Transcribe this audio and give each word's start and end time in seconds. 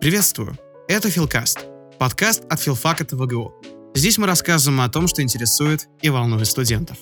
Приветствую! 0.00 0.58
Это 0.88 1.08
Филкаст, 1.08 1.66
подкаст 2.00 2.42
от 2.50 2.60
филфака 2.60 3.04
ТВГУ. 3.04 3.54
Здесь 3.94 4.18
мы 4.18 4.26
рассказываем 4.26 4.80
о 4.80 4.88
том, 4.88 5.06
что 5.06 5.22
интересует 5.22 5.88
и 6.02 6.10
волнует 6.10 6.48
студентов. 6.48 6.98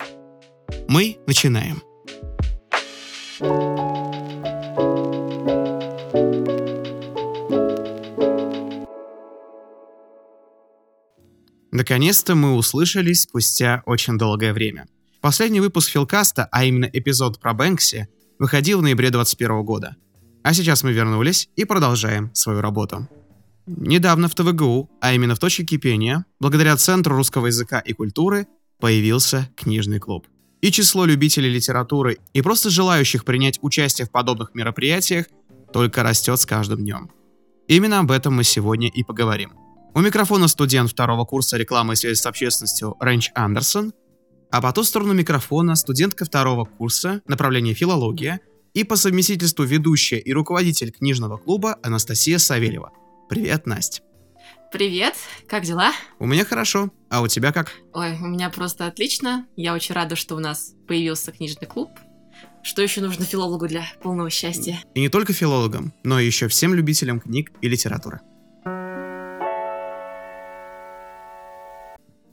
Мы 0.89 1.17
начинаем. 1.27 1.83
Наконец-то 11.77 12.35
мы 12.35 12.55
услышались 12.55 13.23
спустя 13.23 13.83
очень 13.87 14.19
долгое 14.19 14.53
время. 14.53 14.87
Последний 15.21 15.61
выпуск 15.61 15.91
Филкаста, 15.91 16.49
а 16.51 16.65
именно 16.65 16.89
эпизод 16.93 17.39
про 17.39 17.55
Бэнкси, 17.55 18.09
выходил 18.39 18.81
в 18.81 18.83
ноябре 18.83 19.11
2021 19.11 19.65
года– 19.65 19.97
а 20.47 20.55
сейчас 20.55 20.85
мы 20.85 20.93
вернулись 20.93 21.49
и 21.57 21.65
продолжаем 21.65 22.31
свою 22.33 22.61
работу. 22.61 23.09
Недавно 23.67 24.29
в 24.29 24.37
ТВГУ, 24.37 24.89
а 25.01 25.13
именно 25.13 25.35
в 25.35 25.41
точке 25.41 25.65
кипения, 25.65 26.25
благодаря 26.39 26.77
Центру 26.77 27.17
русского 27.17 27.47
языка 27.47 27.81
и 27.81 27.93
культуры, 27.93 28.47
появился 28.79 29.51
книжный 29.57 29.99
клуб. 29.99 30.25
И 30.61 30.71
число 30.71 31.05
любителей 31.05 31.51
литературы 31.51 32.19
и 32.33 32.43
просто 32.43 32.71
желающих 32.71 33.25
принять 33.25 33.59
участие 33.61 34.07
в 34.07 34.13
подобных 34.13 34.55
мероприятиях 34.55 35.27
только 35.73 36.05
растет 36.05 36.39
с 36.39 36.47
каждым 36.47 36.79
днем. 36.79 37.11
Именно 37.67 37.99
об 37.99 38.13
этом 38.13 38.37
мы 38.37 38.45
сегодня 38.45 38.89
и 38.89 39.03
поговорим. 39.03 39.66
У 39.97 40.01
микрофона 40.01 40.47
студент 40.47 40.91
второго 40.91 41.25
курса 41.25 41.57
рекламы 41.57 41.95
и 41.95 41.97
связи 41.97 42.21
с 42.21 42.27
общественностью 42.27 42.97
Рэнч 43.01 43.31
Андерсон, 43.35 43.95
а 44.53 44.61
по 44.61 44.71
ту 44.73 44.85
сторону 44.85 45.15
микрофона 45.15 45.75
студентка 45.75 46.25
второго 46.25 46.67
курса 46.67 47.23
направления 47.27 47.75
филология– 47.75 48.41
и 48.77 48.85
по 48.85 48.97
совместительству 48.97 49.65
ведущая 49.65 50.19
и 50.19 50.35
руководитель 50.35 50.93
книжного 50.93 51.39
клуба 51.39 51.79
Анастасия 51.83 52.37
Савельева. 52.37 52.93
Привет, 53.27 53.67
Настя. 53.67 54.03
Привет, 54.71 55.15
как 55.49 55.63
дела? 55.63 55.93
У 56.19 56.27
меня 56.27 56.45
хорошо, 56.45 56.91
а 57.09 57.23
у 57.23 57.27
тебя 57.27 57.53
как? 57.53 57.73
Ой, 57.95 58.19
у 58.21 58.27
меня 58.27 58.51
просто 58.51 58.87
отлично. 58.87 59.47
Я 59.57 59.73
очень 59.73 59.95
рада, 59.95 60.15
что 60.15 60.37
у 60.37 60.41
нас 60.41 60.75
появился 60.87 61.33
книжный 61.33 61.67
клуб. 61.67 61.89
Что 62.63 62.83
еще 62.83 63.01
нужно 63.01 63.25
филологу 63.25 63.67
для 63.67 63.87
полного 64.03 64.29
счастья? 64.29 64.79
И 64.95 65.01
не 65.01 65.09
только 65.09 65.33
филологам, 65.33 65.95
но 66.05 66.21
еще 66.21 66.47
всем 66.49 66.75
любителям 66.75 67.19
книг 67.19 67.53
и 67.63 67.69
литературы. 67.71 68.21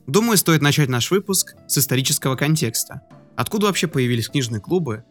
Думаю, 0.07 0.37
стоит 0.37 0.61
начать 0.61 0.89
наш 0.89 1.11
выпуск 1.11 1.55
с 1.67 1.77
исторического 1.77 2.35
контекста. 2.35 3.01
Откуда 3.35 3.67
вообще 3.67 3.87
появились 3.87 4.29
книжные 4.29 4.59
клубы 4.59 5.05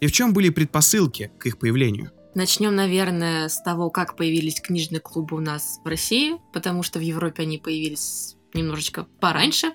и 0.00 0.06
в 0.06 0.12
чем 0.12 0.32
были 0.32 0.50
предпосылки 0.50 1.32
к 1.38 1.46
их 1.46 1.58
появлению? 1.58 2.12
Начнем, 2.34 2.74
наверное, 2.74 3.48
с 3.48 3.60
того, 3.62 3.90
как 3.90 4.14
появились 4.16 4.60
книжные 4.60 5.00
клубы 5.00 5.36
у 5.36 5.40
нас 5.40 5.80
в 5.82 5.88
России, 5.88 6.36
потому 6.52 6.82
что 6.82 6.98
в 6.98 7.02
Европе 7.02 7.42
они 7.42 7.58
появились 7.58 8.36
немножечко 8.54 9.06
пораньше. 9.20 9.72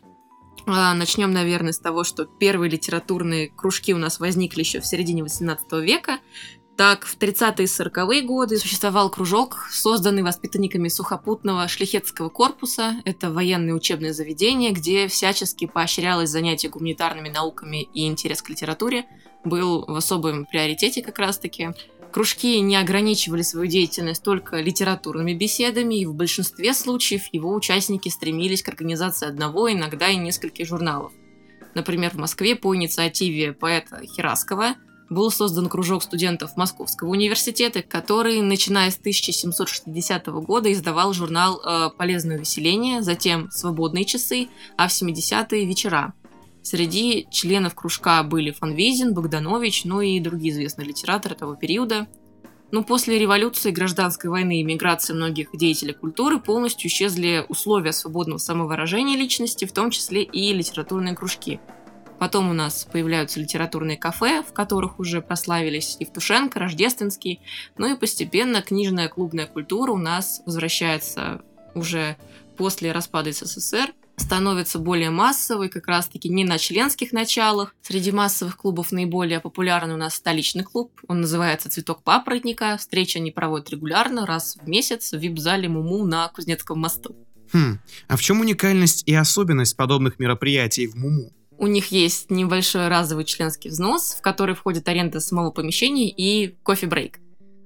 А, 0.67 0.93
начнем, 0.93 1.31
наверное, 1.31 1.71
с 1.71 1.79
того, 1.79 2.03
что 2.03 2.25
первые 2.25 2.69
литературные 2.69 3.49
кружки 3.49 3.93
у 3.93 3.97
нас 3.97 4.19
возникли 4.19 4.59
еще 4.59 4.79
в 4.79 4.85
середине 4.85 5.23
18 5.23 5.71
века. 5.83 6.19
Так, 6.81 7.05
в 7.05 7.15
30-е 7.15 7.65
и 7.65 7.67
40-е 7.67 8.21
годы 8.23 8.57
существовал 8.57 9.11
кружок, 9.11 9.67
созданный 9.69 10.23
воспитанниками 10.23 10.87
сухопутного 10.87 11.67
шлихетского 11.67 12.29
корпуса. 12.29 12.95
Это 13.05 13.29
военное 13.29 13.75
учебное 13.75 14.13
заведение, 14.13 14.71
где 14.71 15.07
всячески 15.07 15.67
поощрялось 15.67 16.31
занятие 16.31 16.69
гуманитарными 16.69 17.29
науками 17.29 17.83
и 17.83 18.07
интерес 18.07 18.41
к 18.41 18.49
литературе 18.49 19.05
был 19.45 19.85
в 19.85 19.95
особом 19.95 20.47
приоритете 20.47 21.03
как 21.03 21.19
раз-таки. 21.19 21.69
Кружки 22.11 22.59
не 22.61 22.77
ограничивали 22.77 23.43
свою 23.43 23.67
деятельность 23.67 24.23
только 24.23 24.59
литературными 24.59 25.35
беседами, 25.35 25.99
и 25.99 26.07
в 26.07 26.15
большинстве 26.15 26.73
случаев 26.73 27.25
его 27.31 27.53
участники 27.53 28.09
стремились 28.09 28.63
к 28.63 28.69
организации 28.69 29.27
одного, 29.27 29.71
иногда 29.71 30.09
и 30.09 30.15
нескольких 30.15 30.65
журналов. 30.65 31.11
Например, 31.75 32.09
в 32.09 32.17
Москве 32.17 32.55
по 32.55 32.75
инициативе 32.75 33.53
поэта 33.53 34.01
Хераскова 34.03 34.77
был 35.11 35.29
создан 35.29 35.67
кружок 35.67 36.03
студентов 36.03 36.55
Московского 36.55 37.09
университета, 37.09 37.83
который, 37.83 38.41
начиная 38.41 38.89
с 38.89 38.97
1760 38.97 40.27
года, 40.27 40.71
издавал 40.71 41.13
журнал 41.13 41.61
э, 41.61 41.89
«Полезное 41.97 42.37
увеселение», 42.37 43.01
затем 43.01 43.51
«Свободные 43.51 44.05
часы», 44.05 44.47
а 44.77 44.87
в 44.87 44.91
70-е 44.91 45.65
«Вечера». 45.65 46.13
Среди 46.63 47.27
членов 47.29 47.75
кружка 47.75 48.23
были 48.23 48.51
Фанвизин, 48.51 49.13
Богданович, 49.13 49.83
ну 49.83 49.99
и 49.99 50.19
другие 50.21 50.53
известные 50.53 50.87
литераторы 50.87 51.35
того 51.35 51.55
периода. 51.55 52.07
Но 52.71 52.83
после 52.83 53.19
революции, 53.19 53.71
гражданской 53.71 54.29
войны 54.29 54.61
и 54.61 54.63
миграции 54.63 55.11
многих 55.11 55.49
деятелей 55.53 55.93
культуры 55.93 56.39
полностью 56.39 56.89
исчезли 56.89 57.45
условия 57.49 57.91
свободного 57.91 58.37
самовыражения 58.37 59.17
личности, 59.17 59.65
в 59.65 59.73
том 59.73 59.89
числе 59.91 60.23
и 60.23 60.53
литературные 60.53 61.15
кружки. 61.15 61.59
Потом 62.21 62.51
у 62.51 62.53
нас 62.53 62.87
появляются 62.91 63.39
литературные 63.39 63.97
кафе, 63.97 64.43
в 64.47 64.53
которых 64.53 64.99
уже 64.99 65.23
прославились 65.23 65.97
Евтушенко, 65.99 66.59
Рождественский. 66.59 67.39
Ну 67.79 67.91
и 67.91 67.97
постепенно 67.97 68.61
книжная 68.61 69.07
клубная 69.07 69.47
культура 69.47 69.91
у 69.91 69.97
нас 69.97 70.43
возвращается 70.45 71.41
уже 71.73 72.17
после 72.57 72.91
распада 72.91 73.31
СССР 73.31 73.95
становится 74.17 74.77
более 74.77 75.09
массовой, 75.09 75.67
как 75.67 75.87
раз-таки 75.87 76.29
не 76.29 76.45
на 76.45 76.59
членских 76.59 77.11
началах. 77.11 77.73
Среди 77.81 78.11
массовых 78.11 78.55
клубов 78.55 78.91
наиболее 78.91 79.39
популярный 79.39 79.95
у 79.95 79.97
нас 79.97 80.13
столичный 80.13 80.63
клуб. 80.63 80.91
Он 81.07 81.21
называется 81.21 81.71
«Цветок 81.71 82.03
папоротника». 82.03 82.77
Встречи 82.77 83.17
они 83.17 83.31
проводят 83.31 83.71
регулярно, 83.71 84.27
раз 84.27 84.59
в 84.61 84.69
месяц 84.69 85.11
в 85.11 85.17
вип-зале 85.17 85.67
Муму 85.67 86.05
на 86.05 86.27
Кузнецком 86.27 86.81
мосту. 86.81 87.15
Хм, 87.51 87.79
а 88.07 88.15
в 88.15 88.21
чем 88.21 88.41
уникальность 88.41 89.01
и 89.07 89.15
особенность 89.15 89.75
подобных 89.75 90.19
мероприятий 90.19 90.85
в 90.85 90.93
Муму? 90.93 91.33
У 91.61 91.67
них 91.67 91.91
есть 91.91 92.31
небольшой 92.31 92.87
разовый 92.87 93.23
членский 93.23 93.69
взнос, 93.69 94.15
в 94.17 94.21
который 94.21 94.55
входит 94.55 94.89
аренда 94.89 95.19
самого 95.19 95.51
помещения 95.51 96.09
и 96.09 96.55
кофе-брейк. 96.63 97.19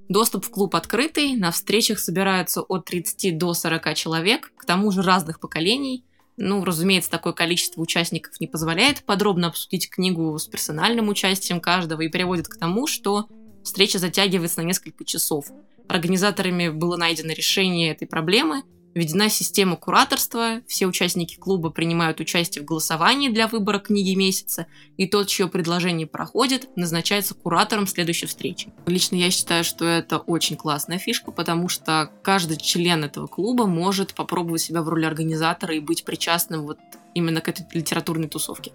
Доступ 0.10 0.44
в 0.44 0.50
клуб 0.50 0.76
открытый, 0.76 1.38
на 1.38 1.50
встречах 1.52 2.00
собираются 2.00 2.62
от 2.62 2.84
30 2.84 3.38
до 3.38 3.54
40 3.54 3.96
человек, 3.96 4.52
к 4.58 4.66
тому 4.66 4.92
же 4.92 5.02
разных 5.02 5.40
поколений– 5.40 6.04
ну, 6.38 6.66
разумеется, 6.66 7.10
такое 7.10 7.32
количество 7.32 7.82
участников 7.82 8.42
не 8.42 8.48
позволяет 8.48 9.06
подробно 9.06 9.48
обсудить 9.48 9.90
книгу 9.90 10.38
с 10.38 10.46
персональным 10.48 11.08
участием 11.08 11.62
каждого 11.62 12.02
и 12.02 12.10
приводит 12.10 12.50
к 12.50 12.58
тому, 12.58 12.88
что 12.88 13.30
встреча 13.64 14.00
затягивается 14.00 14.62
на 14.62 14.66
несколько 14.66 15.06
часов. 15.06 15.46
Организаторами 15.88 16.68
было 16.68 16.98
найдено 16.98 17.32
решение 17.32 17.94
этой 17.94 18.06
проблемы– 18.06 18.64
Введена 18.96 19.28
система 19.28 19.76
кураторства, 19.76 20.62
все 20.68 20.88
участники 20.88 21.36
клуба 21.36 21.70
принимают 21.70 22.22
участие 22.22 22.64
в 22.64 22.66
голосовании 22.66 23.28
для 23.28 23.48
выбора 23.48 23.80
книги 23.80 24.16
месяца, 24.16 24.68
и 24.96 25.06
тот, 25.06 25.28
чье 25.28 25.50
предложение 25.50 26.08
проходит, 26.08 26.70
назначается 26.78 27.34
куратором 27.34 27.88
следующей 27.88 28.28
встречи. 28.28 28.70
Лично 28.86 29.18
я 29.18 29.32
считаю, 29.32 29.66
что 29.66 29.84
это 29.84 30.18
очень 30.20 30.56
классная 30.56 30.98
фишка, 30.98 31.32
потому 31.32 31.68
что 31.68 32.10
каждый 32.24 32.56
член 32.56 33.04
этого 33.04 33.28
клуба 33.28 33.66
может 33.66 34.14
попробовать 34.14 34.62
себя 34.62 34.82
в 34.82 34.88
роли 34.88 35.04
организатора 35.04 35.76
и 35.76 35.82
быть 35.82 36.06
причастным 36.06 36.62
вот 36.62 36.80
именно 37.14 37.42
к 37.42 37.50
этой 37.50 37.66
литературной 37.74 38.30
тусовке. 38.30 38.72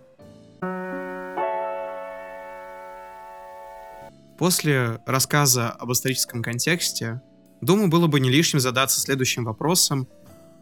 После 4.37 5.01
рассказа 5.07 5.71
об 5.71 5.93
историческом 5.93 6.43
контексте 6.43 7.23
Думаю, 7.61 7.89
было 7.89 8.07
бы 8.07 8.21
не 8.21 8.31
лишним 8.31 8.61
задаться 8.61 9.01
следующим 9.01 9.45
вопросом. 9.45 10.09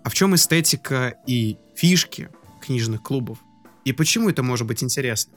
А 0.05 0.11
в 0.11 0.15
чем 0.15 0.35
эстетика 0.35 1.19
и 1.27 1.57
фишки 1.75 2.31
книжных 2.61 3.03
клубов? 3.03 3.39
И 3.85 3.93
почему 3.93 4.29
это 4.29 4.43
может 4.43 4.67
быть 4.67 4.83
интересно? 4.83 5.33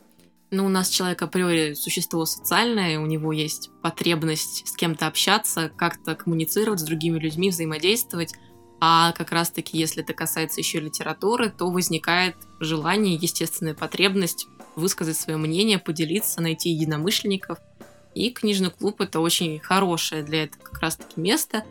Ну, 0.50 0.66
у 0.66 0.70
нас 0.70 0.90
человек 0.90 1.22
априори 1.22 1.76
существо 1.76 2.26
социальное, 2.26 3.00
у 3.00 3.06
него 3.06 3.32
есть 3.32 3.70
потребность 3.82 4.68
с 4.68 4.76
кем-то 4.76 5.08
общаться, 5.08 5.72
как-то 5.78 6.16
коммуницировать 6.16 6.82
с 6.82 6.84
другими 6.84 7.20
людьми, 7.20 7.50
взаимодействовать. 7.50 8.34
А 8.82 9.14
как 9.14 9.32
раз-таки, 9.32 9.78
если 9.78 10.04
это 10.04 10.14
касается 10.14 10.60
еще 10.60 10.80
литературы, 10.80 11.50
то 11.50 11.70
возникает 11.70 12.36
желание, 12.60 13.16
естественная 13.16 13.76
потребность 13.76 14.48
высказать 14.76 15.18
свое 15.18 15.38
мнение, 15.38 15.80
поделиться, 15.80 16.42
найти 16.42 16.72
единомышленников– 16.72 17.60
и 18.14 18.32
книжный 18.32 18.72
клуб 18.72 19.02
это 19.02 19.20
очень 19.20 19.60
хорошее 19.60 20.24
для 20.24 20.44
этого 20.44 20.64
как 20.64 20.82
раз-таки 20.82 21.20
место. 21.20 21.64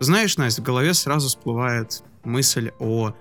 Знаешь, 0.00 0.36
Настя, 0.36 0.60
в 0.60 0.64
голове 0.64 0.94
сразу 0.94 1.28
всплывает 1.28 2.02
мысль 2.24 2.72
о, 2.78 3.14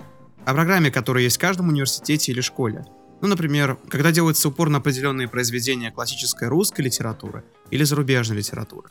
о 0.46 0.54
программе, 0.54 0.92
которая 0.92 1.24
есть 1.24 1.38
в 1.38 1.40
каждом 1.40 1.70
университете 1.70 2.32
или 2.32 2.42
школе. 2.42 2.86
Ну, 3.22 3.28
например, 3.28 3.78
когда 3.90 4.12
делается 4.12 4.50
упор 4.50 4.70
на 4.70 4.80
определенные 4.80 5.28
произведения 5.28 5.92
классической 5.92 6.50
русской 6.50 6.82
литературы 6.82 7.44
или 7.72 7.84
зарубежной 7.84 8.38
литературы. 8.38 8.90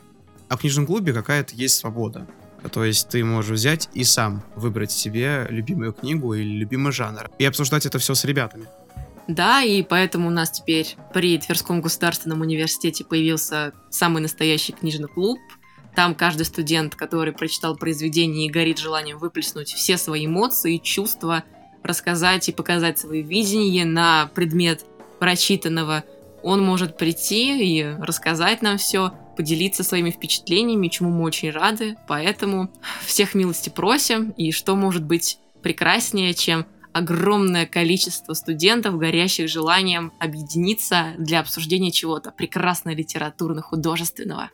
А 0.49 0.57
в 0.57 0.61
книжном 0.61 0.87
клубе 0.87 1.13
какая-то 1.13 1.55
есть 1.55 1.75
свобода. 1.75 2.27
То 2.71 2.83
есть 2.83 3.09
ты 3.09 3.23
можешь 3.23 3.51
взять 3.51 3.89
и 3.93 4.03
сам 4.03 4.43
выбрать 4.55 4.91
себе 4.91 5.45
любимую 5.49 5.93
книгу 5.93 6.33
или 6.33 6.57
любимый 6.57 6.91
жанр 6.93 7.29
и 7.37 7.45
обсуждать 7.45 7.85
это 7.85 7.99
все 7.99 8.15
с 8.15 8.23
ребятами. 8.23 8.65
Да, 9.27 9.61
и 9.61 9.81
поэтому 9.83 10.27
у 10.27 10.31
нас 10.31 10.51
теперь 10.51 10.95
при 11.13 11.37
Тверском 11.37 11.81
государственном 11.81 12.41
университете 12.41 13.03
появился 13.03 13.73
самый 13.89 14.21
настоящий 14.21 14.73
книжный 14.73 15.07
клуб. 15.07 15.39
Там 15.95 16.15
каждый 16.15 16.45
студент, 16.45 16.95
который 16.95 17.33
прочитал 17.33 17.77
произведение 17.77 18.47
и 18.47 18.51
горит 18.51 18.79
желанием 18.79 19.19
выплеснуть 19.19 19.71
все 19.73 19.97
свои 19.97 20.25
эмоции, 20.25 20.77
чувства, 20.77 21.43
рассказать 21.83 22.49
и 22.49 22.51
показать 22.51 22.99
свои 22.99 23.21
видения 23.21 23.85
на 23.85 24.29
предмет 24.33 24.85
прочитанного, 25.19 26.03
он 26.41 26.61
может 26.61 26.97
прийти 26.97 27.79
и 27.79 27.83
рассказать 27.99 28.61
нам 28.61 28.77
все, 28.77 29.13
поделиться 29.37 29.83
своими 29.83 30.11
впечатлениями, 30.11 30.89
чему 30.89 31.09
мы 31.09 31.23
очень 31.23 31.51
рады. 31.51 31.95
Поэтому 32.07 32.69
всех 33.05 33.33
милости 33.33 33.69
просим. 33.69 34.31
И 34.31 34.51
что 34.51 34.75
может 34.75 35.03
быть 35.03 35.39
прекраснее, 35.61 36.33
чем 36.33 36.65
огромное 36.93 37.65
количество 37.65 38.33
студентов, 38.33 38.97
горящих 38.97 39.49
желанием 39.49 40.11
объединиться 40.19 41.13
для 41.17 41.39
обсуждения 41.39 41.91
чего-то 41.91 42.31
прекрасно 42.31 42.93
литературно-художественного. 42.93 44.51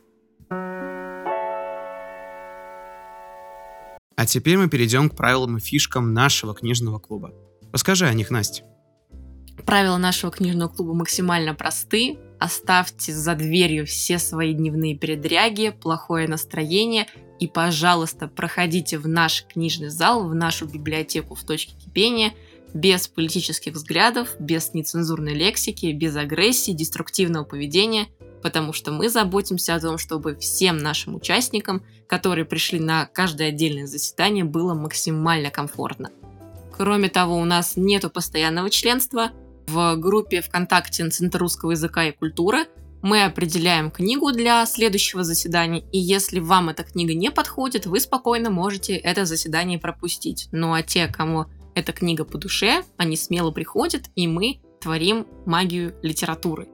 А 4.16 4.26
теперь 4.26 4.58
мы 4.58 4.68
перейдем 4.68 5.08
к 5.08 5.16
правилам 5.16 5.56
и 5.56 5.60
фишкам 5.60 6.12
нашего 6.12 6.54
книжного 6.54 6.98
клуба. 6.98 7.32
Расскажи 7.72 8.06
о 8.06 8.12
них, 8.12 8.30
Настя. 8.30 8.64
Правила 9.64 9.96
нашего 9.96 10.32
книжного 10.32 10.68
клуба 10.68 10.94
максимально 10.94 11.54
просты. 11.54 12.18
Оставьте 12.38 13.12
за 13.12 13.34
дверью 13.34 13.86
все 13.86 14.18
свои 14.18 14.54
дневные 14.54 14.96
передряги, 14.96 15.70
плохое 15.70 16.26
настроение 16.26 17.06
и, 17.40 17.48
пожалуйста, 17.48 18.28
проходите 18.28 18.98
в 18.98 19.08
наш 19.08 19.46
книжный 19.46 19.88
зал, 19.88 20.28
в 20.28 20.34
нашу 20.34 20.66
библиотеку 20.66 21.34
в 21.34 21.42
точке 21.42 21.72
кипения, 21.74 22.34
без 22.74 23.08
политических 23.08 23.72
взглядов, 23.72 24.36
без 24.38 24.74
нецензурной 24.74 25.34
лексики, 25.34 25.86
без 25.86 26.14
агрессии, 26.16 26.72
деструктивного 26.72 27.44
поведения, 27.44 28.08
потому 28.42 28.74
что 28.74 28.92
мы 28.92 29.08
заботимся 29.08 29.74
о 29.74 29.80
том, 29.80 29.96
чтобы 29.96 30.36
всем 30.36 30.76
нашим 30.76 31.16
участникам, 31.16 31.82
которые 32.06 32.44
пришли 32.44 32.78
на 32.78 33.06
каждое 33.06 33.48
отдельное 33.48 33.86
заседание, 33.86 34.44
было 34.44 34.74
максимально 34.74 35.50
комфортно. 35.50 36.10
Кроме 36.76 37.08
того, 37.08 37.36
у 37.36 37.44
нас 37.44 37.72
нету 37.76 38.10
постоянного 38.10 38.70
членства. 38.70 39.30
В 39.66 39.96
группе 39.96 40.42
ВКонтакте 40.42 41.08
Центр 41.08 41.38
русского 41.38 41.72
языка 41.72 42.04
и 42.04 42.12
культуры 42.12 42.66
мы 43.02 43.24
определяем 43.24 43.90
книгу 43.90 44.32
для 44.32 44.64
следующего 44.66 45.24
заседания, 45.24 45.82
и 45.92 45.98
если 45.98 46.40
вам 46.40 46.68
эта 46.68 46.82
книга 46.82 47.14
не 47.14 47.30
подходит, 47.30 47.86
вы 47.86 48.00
спокойно 48.00 48.50
можете 48.50 48.94
это 48.94 49.24
заседание 49.24 49.78
пропустить. 49.78 50.48
Ну 50.52 50.74
а 50.74 50.82
те, 50.82 51.06
кому 51.06 51.46
эта 51.74 51.92
книга 51.92 52.24
по 52.24 52.36
душе, 52.36 52.82
они 52.96 53.16
смело 53.16 53.50
приходят, 53.50 54.10
и 54.16 54.26
мы 54.26 54.60
творим 54.80 55.26
магию 55.46 55.94
литературы. 56.02 56.68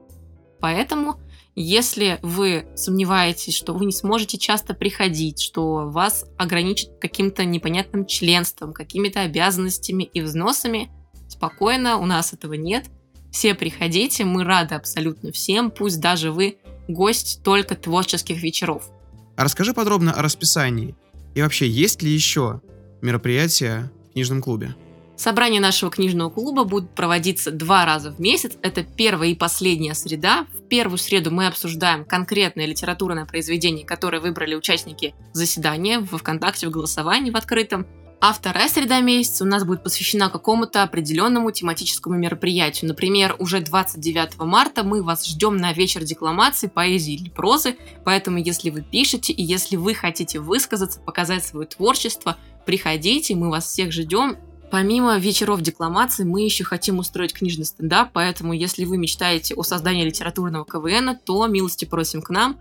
Поэтому, 0.59 1.19
если 1.55 2.19
вы 2.21 2.67
сомневаетесь, 2.75 3.55
что 3.55 3.73
вы 3.73 3.85
не 3.85 3.91
сможете 3.91 4.37
часто 4.37 4.73
приходить, 4.73 5.41
что 5.41 5.89
вас 5.89 6.25
ограничат 6.37 6.89
каким-то 6.99 7.45
непонятным 7.45 8.05
членством, 8.05 8.73
какими-то 8.73 9.21
обязанностями 9.21 10.03
и 10.03 10.21
взносами, 10.21 10.89
спокойно, 11.29 11.97
у 11.97 12.05
нас 12.05 12.33
этого 12.33 12.53
нет– 12.53 12.85
все 13.37 13.53
приходите, 13.53 14.25
мы 14.25 14.43
рады 14.43 14.73
абсолютно 14.73 15.31
всем, 15.31 15.69
пусть 15.69 15.99
даже 15.99 16.31
вы 16.31 16.57
гость 16.87 17.41
только 17.43 17.75
творческих 17.75 18.41
вечеров. 18.41 18.89
А 19.35 19.43
расскажи 19.43 19.75
подробно 19.75 20.11
о 20.11 20.23
расписании. 20.23 20.95
И 21.35 21.43
вообще, 21.43 21.67
есть 21.67 22.01
ли 22.01 22.09
еще 22.09 22.61
мероприятия 23.03 23.91
в 24.09 24.13
книжном 24.13 24.41
клубе? 24.41 24.73
Собрание 25.17 25.61
нашего 25.61 25.91
книжного 25.91 26.31
клуба 26.31 26.63
будет 26.63 26.89
проводиться 26.89 27.51
два 27.51 27.85
раза 27.85 28.11
в 28.11 28.19
месяц. 28.19 28.53
Это 28.63 28.81
первая 28.83 29.29
и 29.29 29.35
последняя 29.35 29.93
среда. 29.93 30.47
В 30.55 30.67
первую 30.67 30.97
среду 30.97 31.29
мы 31.29 31.45
обсуждаем 31.45 32.05
конкретное 32.05 32.65
литературное 32.65 33.25
произведение, 33.25 33.85
которое 33.85 34.19
выбрали 34.19 34.55
участники 34.55 35.13
заседания 35.33 35.99
в 35.99 36.17
ВКонтакте, 36.17 36.67
в 36.67 36.71
голосовании 36.71 37.29
в 37.29 37.37
открытом. 37.37 37.85
А 38.19 38.33
вторая 38.33 38.67
среда 38.67 38.99
месяца 38.99 39.43
у 39.43 39.47
нас 39.47 39.63
будет 39.63 39.83
посвящена 39.83 40.29
какому-то 40.29 40.81
определенному 40.81 41.51
тематическому 41.51 42.17
мероприятию. 42.17 42.87
Например, 42.87 43.35
уже 43.37 43.59
29 43.59 44.39
марта 44.39 44.83
мы 44.83 45.03
вас 45.03 45.27
ждем 45.27 45.57
на 45.57 45.71
вечер 45.71 46.03
декламации, 46.03 46.65
поэзии 46.65 47.13
или 47.13 47.29
прозы, 47.29 47.75
поэтому 48.03 48.39
если 48.39 48.71
вы 48.71 48.81
пишете 48.81 49.33
и 49.33 49.43
если 49.43 49.75
вы 49.75 49.93
хотите 49.93 50.39
высказаться, 50.39 50.99
показать 50.99 51.45
свое 51.45 51.67
творчество, 51.67 52.37
приходите, 52.65 53.35
мы 53.35 53.51
вас 53.51 53.67
всех 53.67 53.91
ждем. 53.91 54.37
Помимо 54.71 55.17
вечеров 55.17 55.61
декламации, 55.61 56.23
мы 56.23 56.41
еще 56.41 56.63
хотим 56.63 56.97
устроить 56.97 57.33
книжный 57.33 57.65
стендап, 57.65 58.09
поэтому 58.13 58.51
если 58.51 58.83
вы 58.85 58.97
мечтаете 58.97 59.53
о 59.53 59.61
создании 59.61 60.03
литературного 60.03 60.65
КВН, 60.65 61.17
то 61.23 61.45
милости 61.45 61.85
просим 61.85 62.23
к 62.23 62.31
нам. 62.31 62.57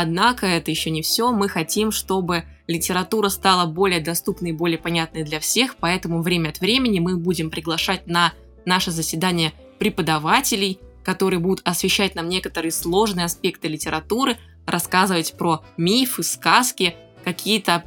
Однако 0.00 0.46
это 0.46 0.70
еще 0.70 0.90
не 0.90 1.02
все. 1.02 1.32
Мы 1.32 1.48
хотим, 1.48 1.90
чтобы 1.90 2.44
литература 2.68 3.28
стала 3.30 3.66
более 3.66 3.98
доступной 3.98 4.50
и 4.50 4.52
более 4.52 4.78
понятной 4.78 5.24
для 5.24 5.40
всех, 5.40 5.74
поэтому 5.74 6.22
время 6.22 6.50
от 6.50 6.60
времени 6.60 7.00
мы 7.00 7.16
будем 7.16 7.50
приглашать 7.50 8.06
на 8.06 8.32
наше 8.64 8.92
заседание 8.92 9.52
преподавателей, 9.80 10.78
которые 11.02 11.40
будут 11.40 11.66
освещать 11.66 12.14
нам 12.14 12.28
некоторые 12.28 12.70
сложные 12.70 13.24
аспекты 13.24 13.66
литературы, 13.66 14.36
рассказывать 14.66 15.32
про 15.36 15.64
мифы, 15.76 16.22
сказки, 16.22 16.94
какие-то 17.24 17.82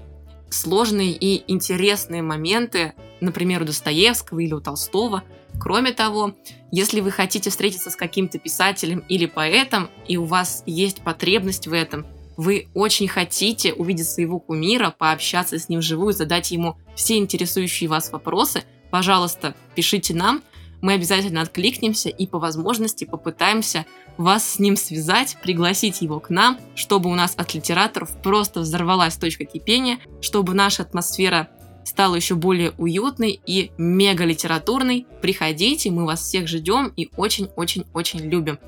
сложные 0.49 1.13
и 1.13 1.49
интересные 1.49 2.21
моменты, 2.21 2.91
например, 3.21 3.61
у 3.61 3.65
Достоевского 3.65 4.39
или 4.39 4.53
у 4.53 4.59
Толстого. 4.59 5.23
Кроме 5.59 5.91
того, 5.91 6.33
если 6.71 7.01
вы 7.01 7.11
хотите 7.11 7.49
встретиться 7.49 7.89
с 7.89 7.95
каким-то 7.95 8.39
писателем 8.39 9.03
или 9.09 9.25
поэтом, 9.25 9.89
и 10.07 10.17
у 10.17 10.25
вас 10.25 10.63
есть 10.65 11.01
потребность 11.01 11.67
в 11.67 11.73
этом, 11.73 12.05
вы 12.37 12.69
очень 12.73 13.07
хотите 13.07 13.73
увидеть 13.73 14.07
своего 14.07 14.39
кумира, 14.39 14.89
пообщаться 14.97 15.59
с 15.59 15.69
ним 15.69 15.79
вживую, 15.79 16.13
задать 16.13 16.51
ему 16.51 16.77
все 16.95 17.17
интересующие 17.17 17.89
вас 17.89 18.11
вопросы, 18.11 18.63
пожалуйста, 18.89 19.55
пишите 19.75 20.13
нам, 20.13 20.41
мы 20.81 20.93
обязательно 20.93 21.41
откликнемся 21.41 22.09
и 22.09 22.25
по 22.25 22.39
возможности 22.39 23.05
попытаемся 23.05 23.85
вас 24.17 24.53
с 24.53 24.59
ним 24.59 24.75
связать, 24.75 25.37
пригласить 25.41 26.01
его 26.01 26.19
к 26.19 26.29
нам, 26.29 26.59
чтобы 26.75 27.09
у 27.09 27.15
нас 27.15 27.35
от 27.37 27.53
литераторов 27.53 28.09
просто 28.21 28.61
взорвалась 28.61 29.15
точка 29.15 29.45
кипения, 29.45 29.99
чтобы 30.21 30.53
наша 30.53 30.81
атмосфера 30.81 31.49
стала 31.91 32.15
еще 32.15 32.35
более 32.35 32.71
уютной 32.77 33.41
и 33.45 33.71
мега 33.77 34.23
литературной. 34.23 35.05
Приходите, 35.21 35.91
мы 35.91 36.05
вас 36.05 36.21
всех 36.21 36.47
ждем 36.47 36.87
и 36.95 37.09
очень-очень-очень 37.17 38.21
любим. 38.21 38.59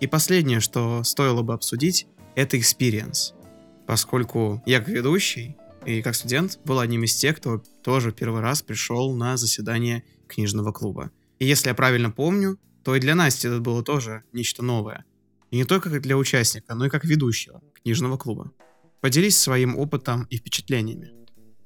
И 0.00 0.08
последнее, 0.08 0.58
что 0.58 1.04
стоило 1.04 1.42
бы 1.42 1.54
обсудить, 1.54 2.08
это 2.34 2.56
experience. 2.56 3.34
Поскольку 3.86 4.64
я 4.66 4.80
как 4.80 4.88
ведущий 4.88 5.56
и 5.86 6.02
как 6.02 6.16
студент 6.16 6.58
был 6.64 6.80
одним 6.80 7.04
из 7.04 7.14
тех, 7.14 7.36
кто 7.36 7.62
тоже 7.84 8.10
первый 8.10 8.40
раз 8.40 8.62
пришел 8.62 9.14
на 9.14 9.36
заседание 9.36 10.02
книжного 10.26 10.72
клуба. 10.72 11.12
И 11.38 11.46
если 11.46 11.68
я 11.68 11.74
правильно 11.76 12.10
помню, 12.10 12.58
то 12.82 12.96
и 12.96 13.00
для 13.00 13.14
Насти 13.14 13.46
это 13.46 13.60
было 13.60 13.84
тоже 13.84 14.24
нечто 14.32 14.64
новое. 14.64 15.04
И 15.52 15.56
не 15.56 15.64
только 15.64 15.88
как 15.88 16.02
для 16.02 16.16
участника, 16.16 16.74
но 16.74 16.86
и 16.86 16.90
как 16.90 17.04
ведущего 17.04 17.62
книжного 17.80 18.16
клуба. 18.16 18.50
Поделись 19.00 19.38
своим 19.38 19.78
опытом 19.78 20.24
и 20.24 20.36
впечатлениями. 20.36 21.12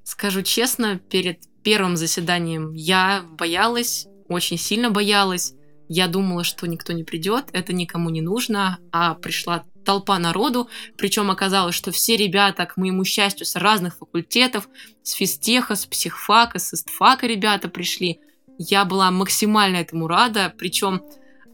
Скажу 0.05 0.43
честно, 0.43 0.99
перед 0.99 1.41
первым 1.63 1.97
заседанием 1.97 2.73
я 2.75 3.25
боялась, 3.39 4.07
очень 4.29 4.59
сильно 4.59 4.91
боялась. 4.91 5.55
Я 5.89 6.09
думала, 6.09 6.45
что 6.45 6.67
никто 6.67 6.93
не 6.93 7.05
придет, 7.05 7.47
это 7.53 7.73
никому 7.73 8.11
не 8.11 8.21
нужно, 8.21 8.79
а 8.93 9.15
пришла 9.15 9.65
толпа 9.85 10.19
народу, 10.19 10.69
причем 10.97 11.31
оказалось, 11.31 11.75
что 11.75 11.91
все 11.91 12.17
ребята, 12.17 12.67
к 12.67 12.77
моему 12.77 13.05
счастью, 13.05 13.47
с 13.47 13.57
разных 13.57 13.99
факультетов, 13.99 14.69
с 15.03 15.13
физтеха, 15.13 15.75
с 15.75 15.87
психфака, 15.87 16.59
с 16.59 16.73
истфака 16.75 17.27
ребята 17.27 17.69
пришли. 17.69 18.21
Я 18.59 18.85
была 18.85 19.11
максимально 19.11 19.77
этому 19.77 20.07
рада, 20.07 20.55
причем 20.57 21.03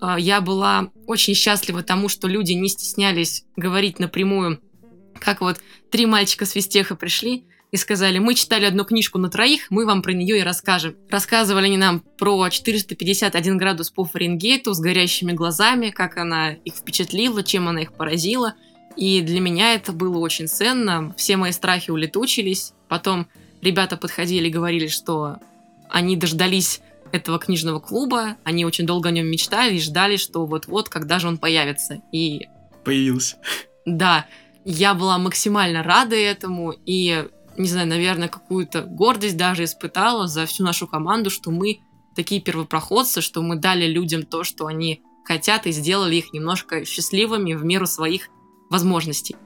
э, 0.00 0.16
я 0.18 0.40
была 0.40 0.90
очень 1.06 1.34
счастлива 1.34 1.82
тому, 1.82 2.08
что 2.08 2.28
люди 2.28 2.52
не 2.52 2.68
стеснялись 2.68 3.44
говорить 3.56 3.98
напрямую, 3.98 4.60
как 5.18 5.40
вот 5.40 5.58
три 5.90 6.06
мальчика 6.06 6.46
с 6.46 6.52
физтеха 6.52 6.96
пришли, 6.96 7.44
и 7.70 7.76
сказали, 7.76 8.18
мы 8.18 8.34
читали 8.34 8.64
одну 8.64 8.84
книжку 8.84 9.18
на 9.18 9.28
троих, 9.28 9.70
мы 9.70 9.84
вам 9.84 10.00
про 10.02 10.12
нее 10.12 10.38
и 10.38 10.42
расскажем. 10.42 10.96
Рассказывали 11.10 11.66
они 11.66 11.76
нам 11.76 12.00
про 12.00 12.48
451 12.48 13.58
градус 13.58 13.90
по 13.90 14.04
Фаренгейту 14.04 14.72
с 14.72 14.80
горящими 14.80 15.32
глазами, 15.32 15.90
как 15.90 16.16
она 16.16 16.52
их 16.52 16.74
впечатлила, 16.74 17.42
чем 17.42 17.68
она 17.68 17.82
их 17.82 17.92
поразила. 17.92 18.54
И 18.96 19.20
для 19.20 19.40
меня 19.40 19.74
это 19.74 19.92
было 19.92 20.18
очень 20.18 20.48
ценно. 20.48 21.14
Все 21.16 21.36
мои 21.36 21.52
страхи 21.52 21.90
улетучились. 21.90 22.72
Потом 22.88 23.28
ребята 23.60 23.96
подходили 23.96 24.48
и 24.48 24.52
говорили, 24.52 24.88
что 24.88 25.36
они 25.90 26.16
дождались 26.16 26.80
этого 27.12 27.38
книжного 27.38 27.80
клуба, 27.80 28.36
они 28.44 28.66
очень 28.66 28.86
долго 28.86 29.08
о 29.08 29.12
нем 29.12 29.26
мечтали 29.26 29.76
и 29.76 29.80
ждали, 29.80 30.16
что 30.16 30.44
вот-вот, 30.46 30.88
когда 30.88 31.18
же 31.18 31.28
он 31.28 31.38
появится. 31.38 32.02
И 32.12 32.48
появился. 32.84 33.36
Да, 33.86 34.26
я 34.64 34.94
была 34.94 35.18
максимально 35.18 35.82
рада 35.82 36.16
этому 36.16 36.74
и, 36.84 37.28
не 37.56 37.68
знаю, 37.68 37.88
наверное, 37.88 38.28
какую-то 38.28 38.82
гордость 38.82 39.36
даже 39.36 39.64
испытала 39.64 40.26
за 40.26 40.46
всю 40.46 40.64
нашу 40.64 40.86
команду, 40.86 41.30
что 41.30 41.50
мы 41.50 41.80
такие 42.14 42.40
первопроходцы, 42.40 43.20
что 43.20 43.42
мы 43.42 43.56
дали 43.56 43.86
людям 43.86 44.24
то, 44.24 44.44
что 44.44 44.66
они 44.66 45.02
хотят, 45.24 45.66
и 45.66 45.72
сделали 45.72 46.16
их 46.16 46.32
немножко 46.32 46.84
счастливыми 46.84 47.54
в 47.54 47.64
меру 47.64 47.86
своих 47.86 48.28
возможностей. 48.70 49.36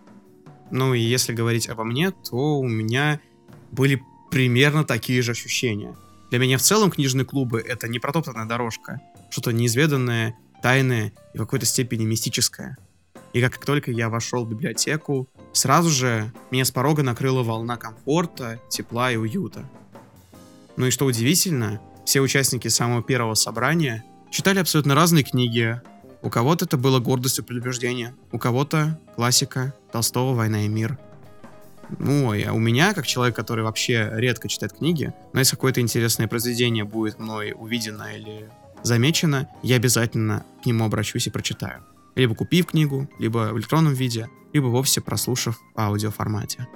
Ну 0.71 0.95
и 0.95 1.01
если 1.01 1.35
говорить 1.35 1.69
обо 1.69 1.85
мне, 1.85 2.13
то 2.13 2.59
у 2.59 2.67
меня 2.67 3.21
были 3.71 4.03
примерно 4.31 4.85
такие 4.85 5.21
же 5.21 5.33
ощущения. 5.33 5.95
Для 6.31 6.39
меня 6.39 6.57
в 6.57 6.63
целом 6.63 6.91
книжные 6.91 7.27
клубы— 7.27 7.61
это 7.69 7.89
не 7.89 7.99
протоптанная 7.99 8.47
дорожка, 8.47 9.01
что-то 9.31 9.53
неизведанное, 9.53 10.35
тайное 10.63 11.13
и 11.35 11.37
в 11.37 11.41
какой-то 11.43 11.67
степени 11.67 12.07
мистическое. 12.07 12.79
И 13.33 13.41
как 13.41 13.65
только 13.65 13.91
я 13.91 14.09
вошел 14.09 14.45
в 14.45 14.49
библиотеку, 14.49 15.29
сразу 15.53 15.91
же 15.91 16.33
меня 16.51 16.65
с 16.65 16.71
порога 16.71 17.03
накрыла 17.03 17.43
волна 17.43 17.77
комфорта, 17.77 18.61
тепла 18.69 19.11
и 19.11 19.17
уюта. 19.17 19.65
Ну 20.77 20.87
и 20.87 20.91
что 20.91 21.07
удивительно, 21.07 21.81
все 22.05 22.21
участники 22.21 22.69
самого 22.69 23.03
первого 23.03 23.35
собрания 23.35 24.05
читали 24.31 24.59
абсолютно 24.59 24.95
разные 24.95 25.25
книги. 25.25 25.81
У 26.23 26.31
кого-то 26.31 26.67
это 26.67 26.77
было 26.77 26.99
гордостью 26.99 27.45
предубеждения, 27.45 28.15
у 28.31 28.39
кого-то 28.39 28.99
классика 29.17 29.75
Толстого 29.93 30.35
«Война 30.35 30.65
и 30.65 30.69
мир». 30.69 30.99
Ну, 31.99 32.33
а 32.33 32.53
у 32.53 32.59
меня, 32.59 32.95
как 32.95 33.07
человек, 33.07 33.37
который 33.37 33.65
вообще 33.65 34.09
редко 34.15 34.49
читает 34.49 34.73
книги, 34.73 35.13
но 35.33 35.41
если 35.41 35.57
какое-то 35.57 35.81
интересное 35.81 36.29
произведение 36.29 36.85
будет 36.85 37.19
мной 37.19 37.55
увидено 37.55 38.15
или 38.15 38.49
замечено, 38.83 39.49
я 39.63 39.77
обязательно 39.77 40.45
к 40.63 40.67
нему 40.67 40.85
обращусь 40.85 41.27
и 41.27 41.31
прочитаю. 41.31 41.83
Либо 42.15 42.35
купив 42.35 42.67
книгу, 42.67 43.09
либо 43.19 43.51
в 43.53 43.59
электронном 43.59 43.95
виде, 43.95 44.29
либо 44.53 44.67
вовсе 44.67 45.01
прослушав 45.01 45.59
в 45.75 45.81
аудиоформате. 45.81 46.67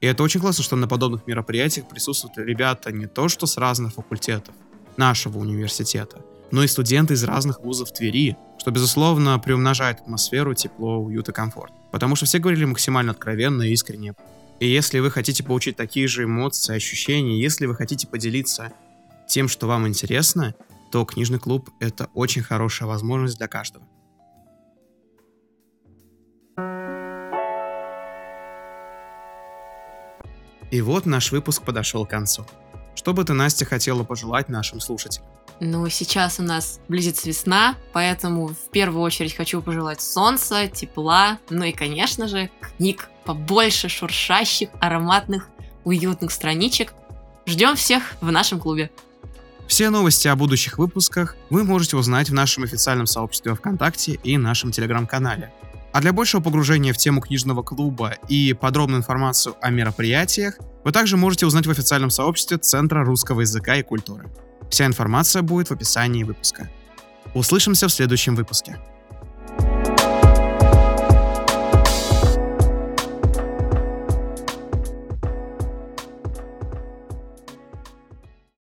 И 0.00 0.06
это 0.06 0.22
очень 0.22 0.40
классно, 0.40 0.62
что 0.62 0.76
на 0.76 0.86
подобных 0.86 1.26
мероприятиях 1.26 1.88
присутствуют 1.88 2.36
ребята 2.36 2.92
не 2.92 3.06
то 3.06 3.28
что 3.28 3.46
с 3.46 3.56
разных 3.56 3.94
факультетов 3.94 4.54
нашего 4.96 5.38
университета, 5.38 6.20
но 6.50 6.62
и 6.62 6.66
студенты 6.66 7.14
из 7.14 7.24
разных 7.24 7.60
вузов 7.60 7.92
Твери, 7.92 8.36
что, 8.58 8.70
безусловно, 8.70 9.38
приумножает 9.38 10.00
атмосферу, 10.00 10.54
тепло, 10.54 10.98
уют 10.98 11.28
и 11.28 11.32
комфорт. 11.32 11.72
Потому 11.90 12.16
что 12.16 12.26
все 12.26 12.38
говорили 12.38 12.64
максимально 12.64 13.12
откровенно 13.12 13.62
и 13.62 13.72
искренне. 13.72 14.14
И 14.60 14.68
если 14.68 15.00
вы 15.00 15.10
хотите 15.10 15.44
получить 15.44 15.76
такие 15.76 16.08
же 16.08 16.24
эмоции, 16.24 16.74
ощущения, 16.74 17.40
если 17.40 17.66
вы 17.66 17.74
хотите 17.74 18.06
поделиться 18.06 18.72
тем, 19.28 19.48
что 19.48 19.66
вам 19.66 19.86
интересно, 19.86 20.54
то 20.90 21.04
книжный 21.04 21.38
клуб— 21.38 21.70
это 21.80 22.08
очень 22.14 22.42
хорошая 22.42 22.88
возможность 22.88 23.38
для 23.38 23.48
каждого. 23.48 23.84
И 30.70 30.80
вот 30.80 31.06
наш 31.06 31.32
выпуск 31.32 31.62
подошел 31.62 32.06
к 32.06 32.10
концу. 32.10 32.46
Что 32.94 33.12
бы 33.12 33.24
ты, 33.24 33.34
Настя, 33.34 33.64
хотела 33.64 34.04
пожелать 34.04 34.48
нашим 34.48 34.80
слушателям? 34.80 35.26
Ну, 35.60 35.88
сейчас 35.88 36.38
у 36.38 36.42
нас 36.42 36.80
близится 36.88 37.28
весна, 37.28 37.76
поэтому 37.92 38.48
в 38.48 38.70
первую 38.70 39.02
очередь 39.02 39.34
хочу 39.34 39.62
пожелать 39.62 40.02
солнца, 40.02 40.68
тепла, 40.68 41.38
ну 41.48 41.64
и, 41.64 41.72
конечно 41.72 42.28
же, 42.28 42.50
книг 42.60 43.08
побольше 43.24 43.88
шуршащих, 43.88 44.68
ароматных, 44.80 45.48
уютных 45.84 46.30
страничек. 46.30 46.92
Ждем 47.46 47.76
всех 47.76 48.02
в 48.20 48.30
нашем 48.30 48.60
клубе. 48.60 48.90
Все 49.66 49.90
новости 49.90 50.28
о 50.28 50.36
будущих 50.36 50.78
выпусках 50.78 51.36
вы 51.50 51.64
можете 51.64 51.96
узнать 51.96 52.28
в 52.28 52.34
нашем 52.34 52.64
официальном 52.64 53.06
сообществе 53.06 53.54
ВКонтакте 53.54 54.12
и 54.22 54.36
нашем 54.36 54.72
телеграм-канале. 54.72 55.52
А 55.96 56.00
для 56.02 56.12
большего 56.12 56.42
погружения 56.42 56.92
в 56.92 56.98
тему 56.98 57.22
книжного 57.22 57.62
клуба 57.62 58.16
и 58.28 58.52
подробную 58.52 58.98
информацию 58.98 59.56
о 59.62 59.70
мероприятиях, 59.70 60.58
вы 60.84 60.92
также 60.92 61.16
можете 61.16 61.46
узнать 61.46 61.66
в 61.66 61.70
официальном 61.70 62.10
сообществе 62.10 62.58
Центра 62.58 63.02
русского 63.02 63.40
языка 63.40 63.76
и 63.76 63.82
культуры. 63.82 64.28
Вся 64.68 64.84
информация 64.84 65.40
будет 65.40 65.70
в 65.70 65.72
описании 65.72 66.22
выпуска. 66.22 66.68
Услышимся 67.32 67.88
в 67.88 67.92
следующем 67.92 68.34
выпуске. 68.34 68.76